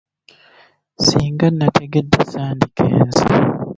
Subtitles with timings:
[1.05, 3.23] Singa nategedde sandigenze.